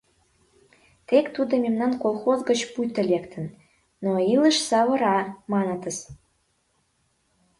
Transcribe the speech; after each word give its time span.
Тек 1.07 1.25
тудо 1.35 1.53
мемнан 1.63 1.93
колхоз 2.03 2.39
гыч 2.49 2.59
пуйто 2.71 3.01
лектын, 3.11 3.45
но 4.03 4.11
илыш 4.33 4.57
савыра, 4.67 5.17
манытыс. 5.51 5.97